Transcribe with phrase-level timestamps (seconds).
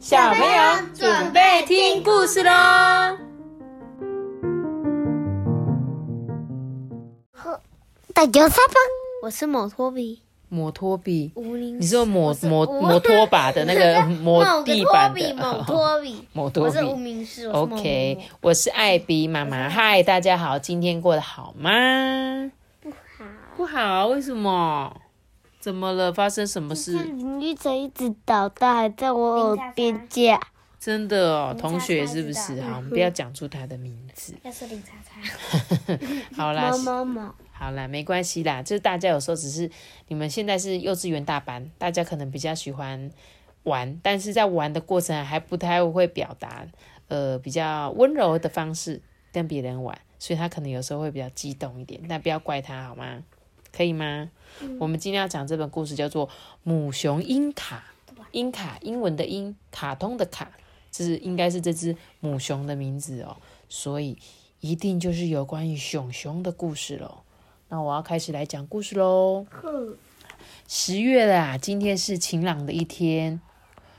[0.00, 2.50] 小朋友准备听故事喽。
[8.14, 8.56] 大家好，
[9.22, 11.30] 我是摩托比，摩托比，
[11.78, 15.64] 你是摩我是摩无摩托把的那个 摩某个地板托比，某的。
[15.64, 17.02] 托比， 摩托我是无比。
[17.02, 17.48] 名氏。
[17.48, 19.68] 我是某某 OK，我是艾比妈妈。
[19.68, 21.70] 嗨，大家好，今天过得好吗？
[22.80, 22.96] 不好，
[23.54, 24.96] 不好，为什么？
[25.60, 26.12] 怎么了？
[26.12, 26.92] 发生什么事？
[26.92, 30.40] 林玉成一直捣蛋，还在我耳边叫。
[30.78, 32.58] 真的哦，同学是不是？
[32.62, 34.34] 好，我们不要讲出他的名字。
[34.42, 35.98] 要是林叉叉，
[36.34, 38.62] 好啦某，某某，好啦，没关系啦。
[38.62, 39.70] 就是大家有时候只是
[40.08, 43.10] 你们现在是幼稚园大班，大家可能比较喜欢
[43.64, 46.66] 玩，但是在玩的过程还不太会表达，
[47.08, 53.22] 呃，比较温柔的方式跟别人玩，所以他可能有时候会比较激动一点，但不要怪他好吗？
[53.72, 54.30] 可以吗？
[54.78, 56.28] 我们今天要讲这本故事叫做
[56.62, 57.84] 《母熊英卡》，
[58.32, 60.50] 英卡英文的英，卡通的卡，
[60.90, 63.36] 这是应该是这只母熊的名字哦，
[63.68, 64.18] 所以
[64.60, 67.22] 一定就是有关于熊熊的故事喽。
[67.68, 69.46] 那我要开始来讲故事喽。
[70.66, 73.40] 十月啦啊，今天是晴朗的一天。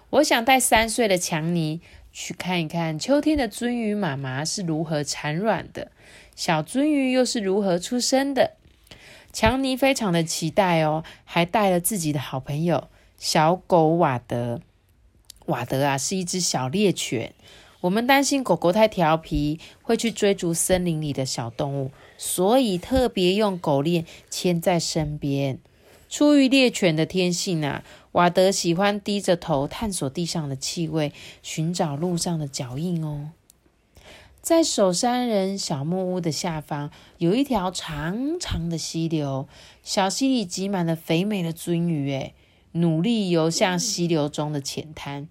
[0.10, 1.80] 我想带三岁的强尼
[2.12, 5.92] 去看一看秋天的鳟鱼妈妈是如何产卵的，
[6.36, 8.58] 小鳟鱼又是如何出生的。
[9.34, 14.62] 强尼非常的期待哦，还带了自己的好朋友小狗瓦德。
[15.48, 17.34] 瓦德啊，是一只小猎犬。
[17.82, 25.58] 我们担心狗狗太调皮，会去追逐森林里的小动物，所以特别用狗链牵在身边。
[26.08, 33.32] 出于猎犬的天性啊，瓦德喜欢低着头探索地上的气味，寻找路上的脚印哦。
[34.42, 36.90] 在守山人小木屋的下方，
[37.20, 39.48] 有一条长长的溪流，
[39.84, 42.34] 小溪里挤满了肥美的鳟鱼，诶，
[42.72, 45.28] 努力游向溪流中的浅滩，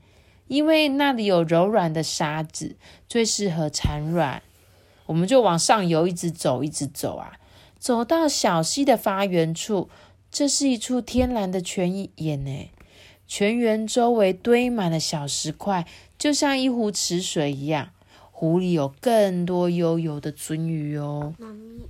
[0.46, 2.76] 因为那里有柔软的沙子，
[3.08, 4.44] 最适合产卵。
[5.06, 7.32] 我们就往上游，一直走，一直走啊，
[7.80, 9.90] 走到小溪的发源处，
[10.30, 12.70] 这是一处天然的泉眼呢。
[13.26, 15.84] 泉源周围堆满了小石块，
[16.16, 17.90] 就像一湖池水一样。
[18.40, 21.34] 湖里有更多悠游的鳟鱼哦。
[21.38, 21.86] 妈咪，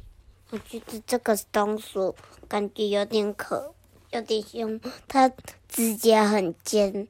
[0.50, 2.12] 我觉得这个松鼠
[2.48, 3.72] 感觉有点可，
[4.10, 5.30] 有点凶，它
[5.68, 7.06] 指甲很尖，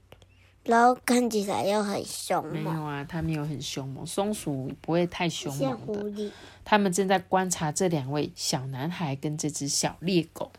[0.64, 5.76] 然后看起来又很凶猛，没有啊，它没有很凶猛，松鼠不会太凶猛的。
[5.86, 6.30] 狐狸。
[6.62, 10.52] 他们正在观察这两位小男孩跟这只小猎狗。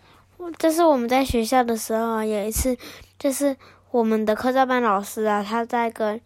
[0.58, 2.76] 这是我们在学校的时候啊，有一次
[3.20, 3.56] 就是
[3.92, 6.20] 我们的科教班老师啊，他在跟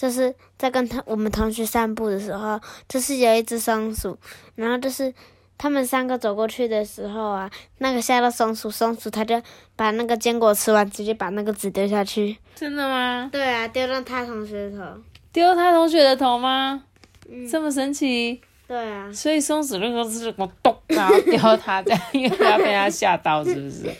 [0.00, 4.16] 就是在跟他我们同学散步的时候，就是有一只松鼠，
[4.54, 5.12] 然后就是
[5.58, 9.42] 他们三个走过去的时候啊，那个吓到松鼠，松鼠它就
[9.76, 12.38] 把那个坚果吃完，直接把那个纸丢下去。
[12.54, 13.28] 真的吗？
[13.30, 15.02] 对啊，丢到他同学的头。
[15.32, 16.82] 丢他同学的头吗？
[17.28, 18.40] 嗯这么神奇？
[18.70, 23.92] 对啊，所以松鼠那个是我咚，然后叼它，这样因为它被它吓到，是不是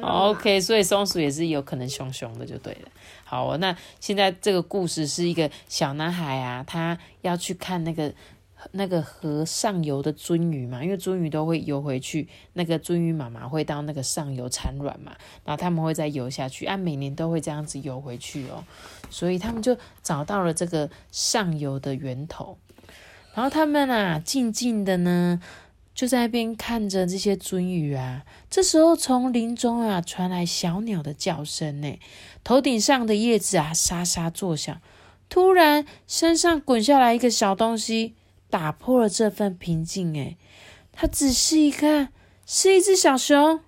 [0.00, 2.88] ？OK，所以松鼠也是有可能凶凶的，就对了。
[3.24, 8.10] 好哦，那现在这个故事是一个小男孩啊，他要去看那个
[8.72, 15.12] 那个河上游的鳟鱼嘛，因为鳟鱼都会游回去，那个鳟鱼妈妈会到那个上游产卵嘛，
[15.44, 18.64] 然后他们会再游下去，啊、每年都会这样子游回去哦，
[19.10, 22.56] 所以他们就找到了这个上游的源头，
[23.34, 25.40] 然后他们啊，静静的呢。
[25.94, 32.00] 就在那边看着这些鳟鱼啊，这时候从林中啊传来小鸟的叫声呢，
[32.42, 34.80] 头顶上的叶子啊沙沙作响。
[35.28, 38.14] 突然，身上滚下来一个小东西，
[38.50, 40.18] 打破了这份平静。
[40.18, 40.36] 哎，
[40.90, 42.08] 他仔细一看，
[42.44, 43.60] 是一只小熊。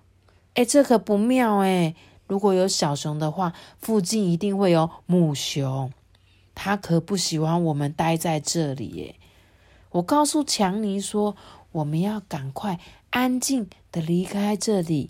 [0.55, 1.95] 哎，这可不妙哎！
[2.27, 5.93] 如果有小熊的话，附近一定会有母熊。
[6.53, 9.15] 它可不喜欢我们待在这里耶。
[9.97, 11.35] 我告诉强尼说，
[11.71, 15.09] 我们要赶快安静的离开这里。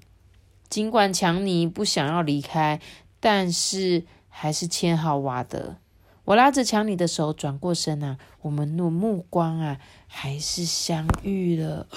[0.69, 2.79] 尽管强尼不想要离开，
[3.19, 5.75] 但是还是牵好瓦德。
[6.23, 11.87] 我拉着强尼的手，转过身啊，我们的目光啊，还是相遇了。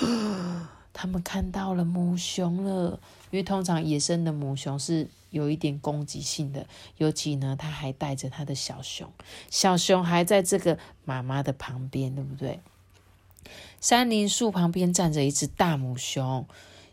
[0.92, 2.98] 他们看到了母熊了，
[3.30, 6.66] 因为通常野生的母熊是有一点攻击性的，
[6.96, 9.08] 尤其呢，它还带着它的小熊，
[9.48, 12.58] 小熊还在这个妈妈的旁边，对不对？
[13.80, 16.46] 山林树旁边站着一只大母熊，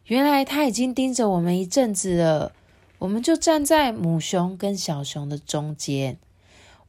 [0.05, 2.53] 原来它已经盯着我们一阵子了。
[2.99, 6.17] 我们就站在母熊跟小熊的中间，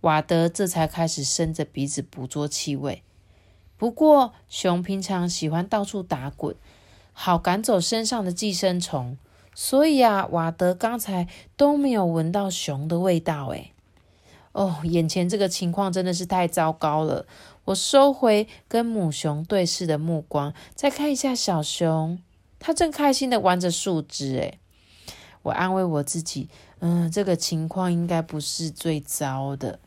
[0.00, 3.02] 瓦德这才开始伸着鼻子捕捉气味。
[3.76, 6.56] 不过，熊平常喜欢到处打滚，
[7.12, 9.18] 好赶走身上的寄生虫，
[9.54, 13.48] 所以啊，瓦德刚才都没有闻到熊的味道。
[13.48, 13.72] 诶，
[14.52, 17.26] 哦，眼前这个情况真的是太糟糕了。
[17.68, 22.18] 我收回跟母熊对视的目光，再看一下小熊，
[22.58, 24.36] 它正开心的玩着树枝。
[24.36, 24.58] 诶，
[25.42, 26.48] 我安慰我自己，
[26.78, 29.80] 嗯，这个情况应该不是最糟的。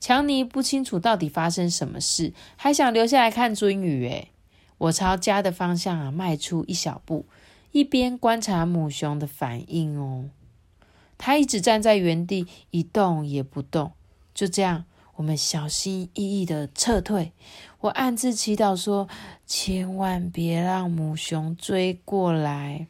[0.00, 4.08] 强尼不清楚到底发生什么事，还想留下来看鳟鱼。
[4.08, 4.32] 诶，
[4.78, 7.26] 我朝家的方向啊迈出一小步，
[7.70, 10.30] 一边观察母熊的反应哦。
[11.16, 13.92] 它一直站在原地，一动也不动。
[14.34, 14.84] 就这样，
[15.22, 17.30] 我们小心翼翼的撤退。
[17.78, 19.08] 我暗自祈祷说：
[19.46, 22.88] 千万别让母熊追过来。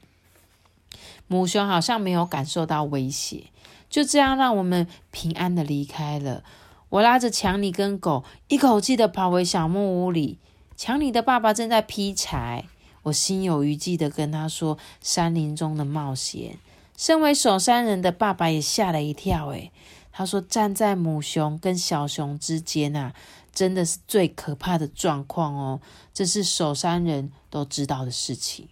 [1.27, 3.49] 母熊好像没有感受到威胁，
[3.91, 6.43] 就这样让我们平安的离开了。
[6.89, 10.39] 我拉着强尼跟狗，一口气的跑回小木屋里。
[10.75, 12.65] 强尼的爸爸正在劈柴，
[13.03, 16.57] 我心有余悸的跟他说：山林中的冒险。
[16.97, 19.71] 身为守山人的爸爸也吓了一跳，诶，
[20.13, 23.15] 他说站在母熊跟小熊之间啊，
[23.53, 25.81] 真的是最可怕的状况哦。
[26.13, 28.69] 这是守山人都知道的事情。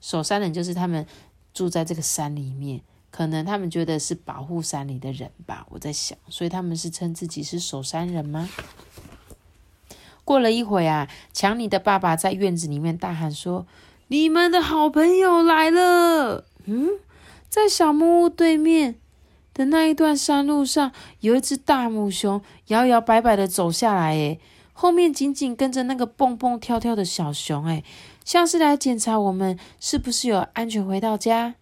[0.00, 1.06] 守山人就是他们
[1.54, 5.66] 住在这个山里面，可能他们觉得是保护山里的人吧。
[5.70, 8.48] 我在想，所以他们是称自己是守山人吗？
[10.24, 13.66] 过了一会啊，强尼的爸爸在院子里面大喊说
[14.08, 16.90] ：“你们的好朋友来了！”嗯。
[17.48, 18.94] 在小木屋对面
[19.54, 24.40] 的那一段山路上，有一只大母熊摇摇摆摆的走下来，诶，
[24.72, 27.84] 后面紧紧跟着那个蹦蹦跳跳的小熊，诶，
[28.24, 31.54] 像是来检查我们是不是有安全回到家。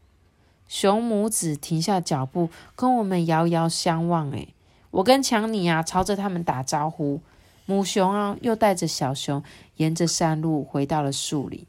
[0.69, 4.55] 熊母子停下脚步，跟我们遥遥相望，诶，
[4.93, 7.21] 我跟强尼啊朝着他们打招呼，
[7.67, 9.43] 母熊啊又带着小熊
[9.79, 11.67] 沿着山路回到了树林。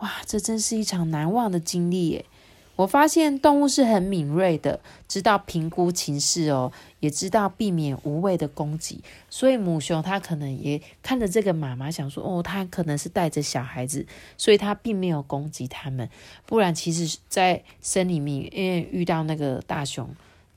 [0.00, 2.26] 哇，这真是一场难忘的经历，耶！
[2.74, 9.02] 我发现动物是很敏锐的，知道评估情势哦，也知道避免无谓的攻击。
[9.28, 14.06] 所以母熊它可能也看着这个妈妈，想说哦，它可能是带着小孩子，
[14.38, 16.08] 所以它并没有攻击他们。
[16.46, 20.08] 不然，其实，在森林里面，因为遇到那个大熊，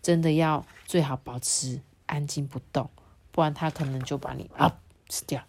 [0.02, 2.90] 真的要最好保持安静不动，
[3.34, 4.78] 不然它可能就把你啊
[5.10, 5.44] 吃掉。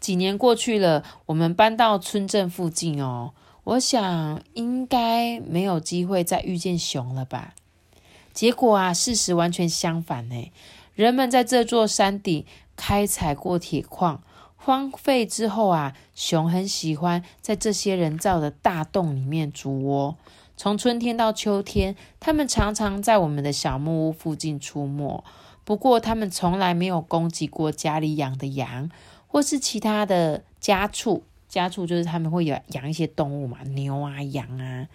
[0.00, 3.32] 几年过去了，我们搬到村镇附近哦。
[3.66, 7.54] 我想应该没有机会再遇见熊了吧？
[8.32, 10.52] 结果啊，事实完全相反呢。
[10.94, 12.44] 人们在这座山顶
[12.76, 14.22] 开采过铁矿，
[14.54, 20.16] 荒废之后啊，熊很喜欢在这些人造的大洞里面筑窝。
[20.56, 25.24] 从春天到秋天，它们常常在我们的小木屋附近出没。
[25.64, 28.88] 不过，它们从来没有攻击过家里养的羊
[29.26, 31.24] 或是其他的家畜。
[31.56, 34.86] 家畜就是他们会养养一些动物嘛，牛啊、羊啊，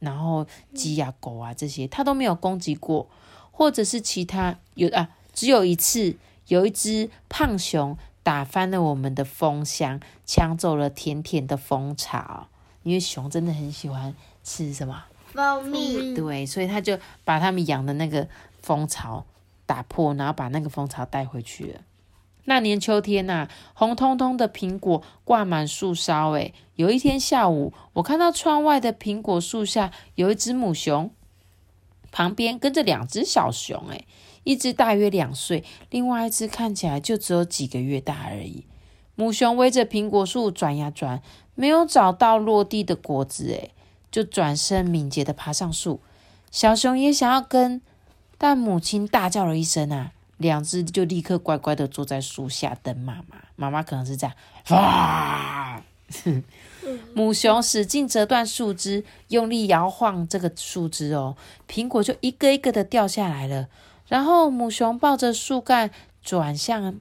[0.00, 0.44] 然后
[0.74, 3.08] 鸡啊、狗啊这些，他都没有攻击过，
[3.52, 6.16] 或者是其他有啊，只有一次
[6.48, 12.48] 有一只胖熊打翻了我们的蜂箱，抢走了甜甜的蜂巢，
[12.82, 14.12] 因为熊真的很喜欢
[14.42, 15.04] 吃什么？
[15.32, 18.28] 蜂蜜，对，所以他就把他们养的那个
[18.60, 19.24] 蜂巢
[19.64, 21.80] 打破，然后把那个蜂巢带回去了。
[22.44, 26.30] 那年秋天呐，红彤彤的苹果挂满树梢。
[26.32, 31.10] 诶，有一天下午，我看到窗外的苹果树下有一只母熊，
[32.10, 33.88] 旁边跟着两只小熊。
[33.90, 34.06] 诶，
[34.42, 38.66] 一只大约两岁，另外一只看起来就只有几个月大而已。
[39.14, 41.22] 母熊围着苹果树转呀转，
[41.54, 43.70] 没有找到落地的果子，诶，
[44.10, 46.00] 就转身敏捷的爬上树。
[46.50, 47.80] 小熊也想要跟，
[48.36, 50.12] 但母亲大叫了一声啊！
[50.38, 53.38] 两只就立刻乖乖的坐在树下等妈妈。
[53.56, 54.36] 妈妈可能是这样，
[54.70, 55.82] 哇！
[57.14, 61.36] 母熊使劲折断树枝，用力摇晃这个树枝哦，
[61.68, 63.68] 苹果就一个一个的掉下来了。
[64.08, 65.90] 然后母熊抱着树干
[66.22, 67.00] 转向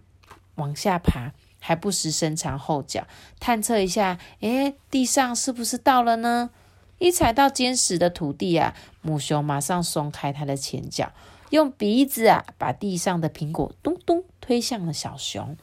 [0.56, 3.06] 往下爬，还不时伸长后脚
[3.40, 6.52] 探测一下，诶，地上是不是到了呢？
[7.00, 11.12] 一踩到坚实的土地啊，母熊马上松开它的前脚。
[11.52, 15.56] 用鼻子啊，把地上的苹果咚咚推向了小熊。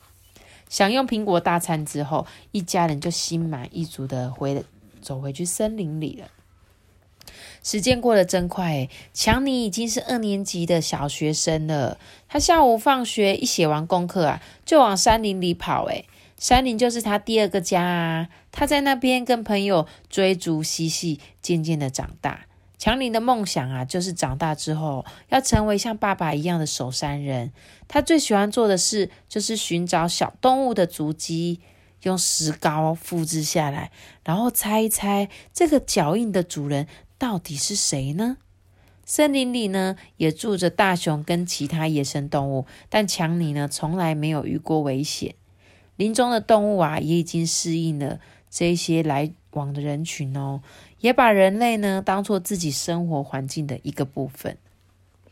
[0.68, 4.64] 享用苹果大餐之后，一家人就心满意足的回
[5.00, 6.28] 走回去森林里了。
[7.62, 11.98] 时间过得真快，强尼已经是二年级的小学生了。
[12.28, 15.86] 他下午放学一写完功课啊，就往山林里跑。
[15.86, 16.04] 诶，
[16.38, 18.28] 山林就是他第二个家啊。
[18.52, 22.47] 他在那边跟朋友追逐嬉戏，渐渐的长大。
[22.78, 27.52] 强尼的梦想啊，就是长大之后要成为像爸爸一样的守山人。
[27.88, 31.60] 他最喜欢做的事就是寻找小动物的足迹，
[32.02, 33.90] 用石膏复制下来，
[34.24, 36.86] 然后猜一猜这个脚印的主人
[37.18, 38.36] 到底是谁呢？
[39.04, 45.34] 森林里呢，也住着大熊跟其他野生动物，但强尼呢，从来没有遇过危险。
[45.96, 48.20] 林中的动物啊，也已经适应了
[48.50, 50.60] 这些来往的人群哦，
[51.00, 54.56] 也把人类呢当做自己生活环境的一个部分。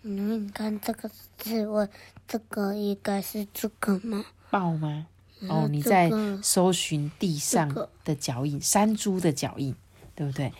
[0.02, 1.88] 嗯，你看这个字，我
[2.28, 4.24] 这个应该是这个吗？
[4.50, 5.06] 豹吗？
[5.48, 6.10] 哦，你在
[6.42, 7.68] 搜寻地上
[8.04, 9.74] 的脚印，山猪的脚印，
[10.14, 10.52] 对不对？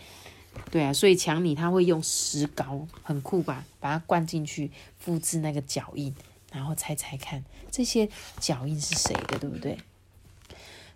[0.69, 3.63] 对啊，所以强尼他会用石膏，很酷吧？
[3.79, 6.13] 把它灌进去，复制那个脚印，
[6.51, 8.09] 然后猜猜看这些
[8.39, 9.77] 脚印是谁的，对不对？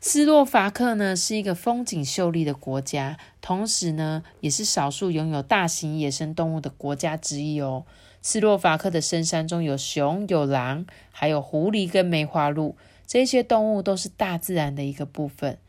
[0.03, 7.85] 斯洛伐克呢是一个风景秀丽的国家，同时呢也是少数拥有大型野生动物的国家之一哦。
[8.19, 15.59] 斯洛伐克的深山中有熊、有狼，还有狐狸跟梅花鹿，这些动物都是大自然的一个部分。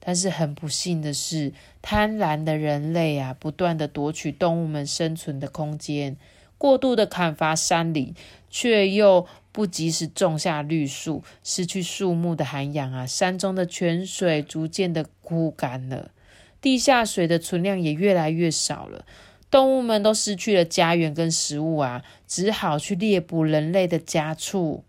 [0.00, 6.16] 但是很不幸的是，贪婪的人类啊，不断的夺取动物们生存的空间，
[6.62, 8.14] 过度的砍伐山林，
[8.48, 16.12] 却又不及时种下绿树，失去树木的涵养啊，山中的泉水逐渐的枯干了，
[16.60, 19.04] 地下水的存量也越来越少了。
[19.50, 24.84] 动物们都失去了家园跟食物啊，只好去猎捕人类的家畜。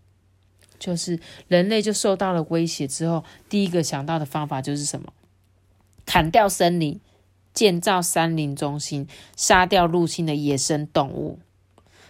[0.78, 5.12] 就是人类就受到了威胁之后，第一个想到的方法就是什么？
[6.06, 7.00] 砍掉森林，
[7.52, 11.40] 建造山林中心，杀掉入侵的野生动物。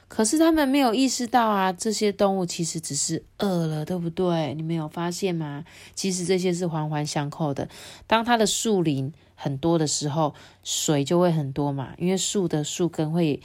[0.06, 4.54] 可是他们没有意识到啊，这些动物其实只是饿了，对不对？
[4.54, 5.64] 你们有发现吗？
[5.94, 7.68] 其实这些是环环相扣的。
[8.06, 13.40] 当它的树林很多的时候，水就会很多嘛，因为树的树根会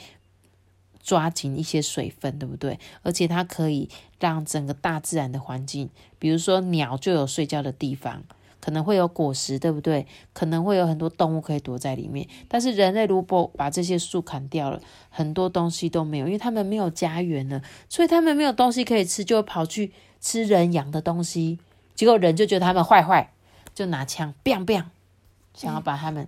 [1.02, 2.78] 抓紧一些水分，对不对？
[3.02, 3.88] 而且它可以
[4.20, 5.88] 让整个大自然的环境，
[6.18, 8.22] 比如说鸟就有睡觉的地方，
[8.60, 10.06] 可能会有果实，对不对？
[10.32, 12.28] 可能会有很多动物可以躲在里面。
[12.48, 21.58] 但是人类如果把这些树砍掉了，很多东西都没有，因为他们没有家园了，所以他们没有东西可以吃，就会跑去吃人养的东西。
[21.94, 23.32] 结果人就觉得他们坏坏，
[23.74, 24.84] 就拿枪 biang biang，
[25.54, 26.26] 想要把他们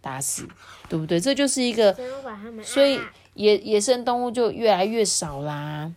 [0.00, 0.48] 打死，
[0.88, 1.18] 对不对？
[1.20, 1.96] 这就是一个
[2.62, 2.98] 所以
[3.34, 5.92] 野野生动物就越来越少啦。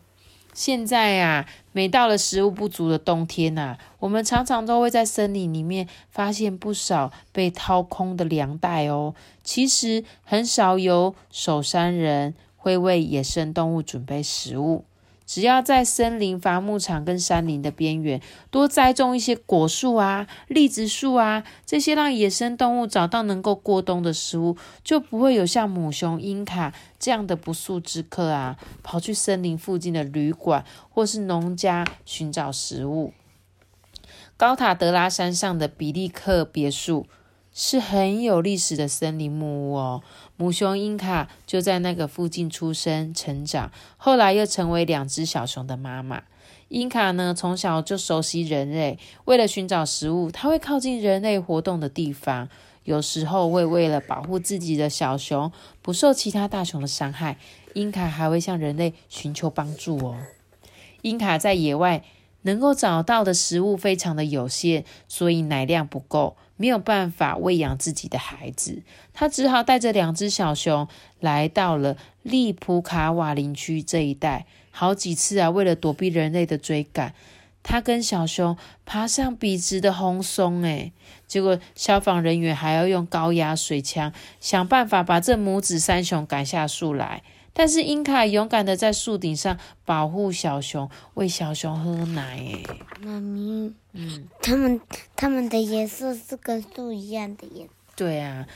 [0.53, 9.15] 现在啊，每到了食物不足的冬天呐、我们常常都会在森林里面发现不少被掏空的粮袋哦。
[9.43, 14.85] 其实很少有守山人会为野生动物准备食物。
[15.33, 18.21] 只要在森林、伐木场跟山林的边缘
[18.51, 33.11] 多栽种一些果树啊、栗子树啊，这些让野生动物找到能够过冬的食物，就不会有像母熊英卡这样的不速之客啊，跑去森林附近的旅馆或是农家寻找食物。
[34.37, 37.07] 高塔德拉山上的比利克别墅
[37.53, 40.01] 是很有历史的森林木屋哦。
[40.35, 46.23] 母熊英卡就在那个附近出生、成长，后来又成为两只小熊的妈妈。
[46.69, 52.49] 英卡呢，从小就熟悉人类，为了寻找食物，它会靠近人类活动的地方。
[52.83, 55.49] 有时候会为了保护自己的小熊
[55.81, 57.37] 不受其他大熊的伤害，
[57.75, 60.17] 英卡还会向人类寻求帮助哦。
[61.01, 62.03] 英卡在野外
[62.41, 68.83] 能够找到的食物非常的有限，所以奶量不够，没有办法喂养自己的孩子。
[69.13, 70.87] 他只好带着两只小熊
[71.19, 74.45] 来到了利普卡瓦林区这一带。
[74.71, 77.13] 好几次啊，为了躲避人类的追赶，
[77.63, 78.55] 他跟小熊
[78.85, 80.93] 爬上笔直的红松，诶，
[81.27, 87.23] 结果消防人员还要用高压水枪想办法把这母子三熊赶下树来。
[87.53, 92.39] 但是英卡勇敢的在树顶上保护小熊，喂小熊喝奶。
[92.39, 92.63] 哎，
[92.99, 94.81] 妈咪，嗯，他们
[95.15, 97.73] 他们的颜色是跟树一样的颜色。
[97.95, 98.47] 对啊。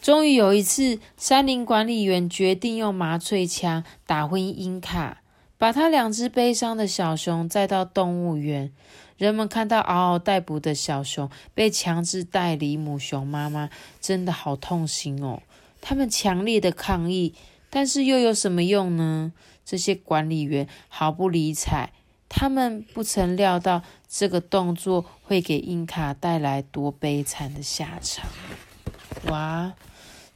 [0.00, 5.20] 终于有一次，山林管理员决定用麻醉枪打昏英卡，
[5.58, 8.72] 把他两只悲伤的小熊载到动物园。
[9.16, 13.68] 人们看到嗷嗷待哺的小熊被强制带离母熊妈妈，
[14.00, 15.42] 真的好痛心哦。
[15.80, 17.34] 他们强烈的抗议，
[17.76, 19.34] 但是又有什么用呢？
[19.62, 21.90] 这些管理员毫不理睬，
[22.26, 28.30] 他们不曾料到这个动作会给英卡带来多悲惨的下场。
[29.26, 29.74] 哇！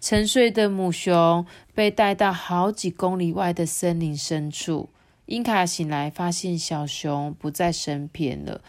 [0.03, 4.91] 沉睡的母熊被带到好几公里外的森林深处。
[5.25, 8.61] 英卡醒来，发现小熊不在身边了，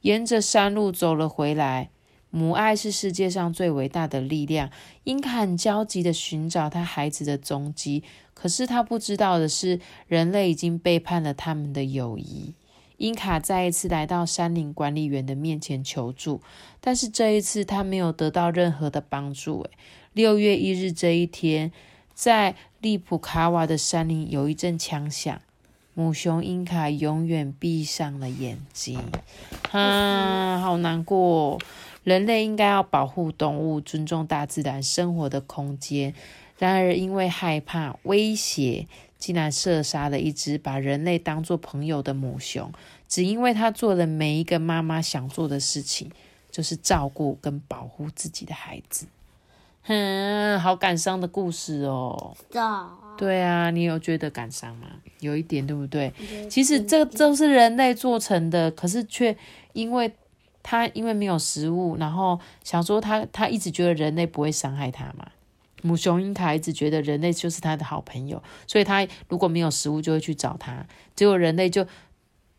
[0.00, 1.90] 沿着山路走了回来。
[2.34, 4.68] 母爱是世界上最伟大的力量。
[5.04, 8.02] 英卡很焦急地寻找他孩子的踪迹，
[8.34, 12.52] 可是他不知道的是，人类已经背叛了他们的友谊。
[12.96, 16.40] 英卡再一次来到山林管理员的面前求助，
[16.80, 19.62] 但是这一次他没有得到任何的帮助。
[19.62, 19.70] 诶，
[20.12, 21.70] 六月一日这一天，
[22.14, 25.40] 在利普卡瓦的山林有一阵枪响，
[25.94, 28.98] 母熊英卡永远闭上了眼睛。
[29.70, 31.60] 啊，好难过！
[32.04, 36.14] 人类应该要保护动物，尊重大自然生活的空间。
[36.58, 38.86] 然而，因为害怕威胁，
[39.18, 42.70] 竟然射杀了一只把人类当作朋友的母熊。
[43.08, 46.10] 只因为他做了每一个妈妈想做的事情，
[46.50, 49.06] 就是照顾跟保护自己的孩子。
[49.84, 52.36] 哼，好感伤的故事哦。
[53.16, 54.88] 对啊，你有觉得感伤吗？
[55.20, 56.12] 有一点，对不对？
[56.50, 59.34] 其实这都是人类做成的，可是却
[59.72, 60.12] 因为。
[60.64, 65.28] 他因为没有食物，然后想说他他一直觉得人类不会伤害他嘛。
[65.82, 70.86] 母熊英卡一直觉得人类就是他的好朋友，所以他如果没有食物就会去找他。
[71.14, 71.86] 结果人类就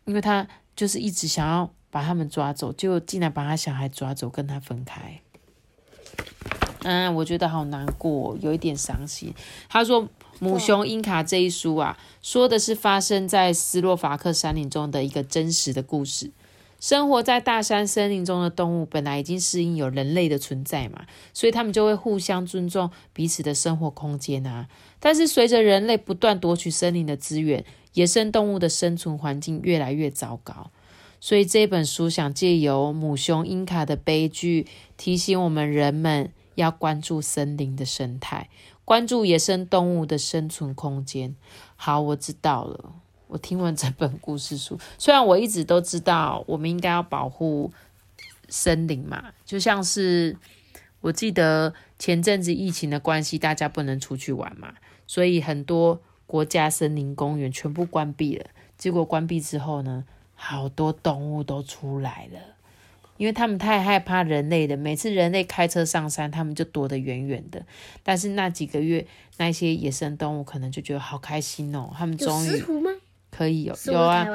[0.04, 0.46] 因为他
[0.76, 5.20] 就是一直想要把他们抓走，就竟然把他小孩抓走跟他分开。
[6.84, 9.34] 嗯，我觉得好难过，有一点伤心。
[9.68, 10.04] 他说
[10.38, 16.30] 《母熊英卡》这一书啊，说的是发生在斯洛伐克山林中的一个真实的故事。
[16.86, 24.68] 生活在大山森林中的动物本来已经适应有人类的存在嘛，所以他们就会互相尊重彼此的生活空间啊。
[25.00, 27.64] 但是随着人类不断夺取森林的资源，
[27.94, 30.70] 野生动物的生存环境越来越糟糕。
[31.18, 38.48] 所以这本书想借由母熊英卡的悲剧，提醒我们人们要关注森林的生态，
[38.84, 41.34] 关注野生动物的生存空间。
[41.74, 42.92] 好，我知道了。
[43.28, 47.72] 我听完这本故事书， 虽然我一直都知道我们应该要保护
[48.48, 50.36] 森林嘛，就像是
[51.00, 54.74] 我记得前阵子疫情的关系，大家不能出去玩嘛，
[55.06, 58.46] 所以很多国家森林公园全部关闭了。
[58.78, 60.04] 结果关闭之后呢，
[60.34, 62.38] 好多动物都出来了，
[63.16, 67.64] 因为他们太害怕人类的，每次人类开车上山，他们就躲得远远的。
[68.02, 69.06] 但是那几个月，
[69.38, 72.62] 那些野生动物可能就觉得好开心哦，他们终于。
[73.36, 74.26] 可以有有啊，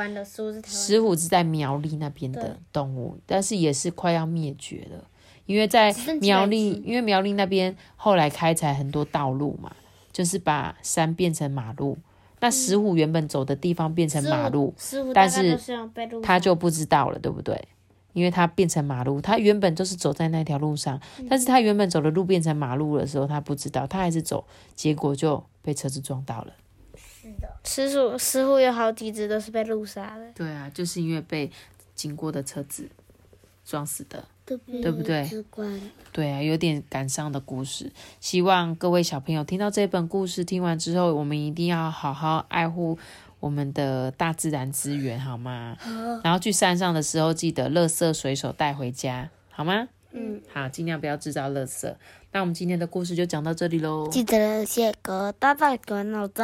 [0.63, 5.03] 石虎是在苗栗那边的动物，但是也是快要灭绝了，
[5.47, 9.71] 因为在苗栗，因为苗栗那边后来开采很多道路嘛，
[10.11, 11.97] 就是把山变成马路，
[12.41, 14.73] 那石虎原本走的地方变成马路，
[15.15, 15.57] 但是
[16.21, 17.59] 他就不知道了，对不对？
[18.13, 26.53] 因为他变成马路，他原本就是走在那条路上，但是他原本走的路变成马路的时候，他不知道，他还是走，结果就被车子撞到了。
[27.63, 30.31] 石虎，石虎有好几只都是被路杀的。
[30.33, 31.51] 对啊，就是因为被
[31.95, 32.89] 经过的车子
[33.65, 35.29] 撞死的，对不对？
[36.11, 37.91] 对啊，有点感伤的故事。
[38.19, 42.97] 希望各位小朋友听到这本故事，听完之后，我们一定要好好爱护
[43.39, 45.77] 我们的大自然资源，好吗？
[46.23, 49.87] 然后去山上的时候，记得垃圾随手带回家，好吗？
[50.11, 50.41] 嗯。
[50.51, 51.95] 好，尽量不要制造垃圾。
[52.33, 54.07] 那我们今天的故事就讲到这里喽。
[54.09, 56.43] 记得写个大大的脑子。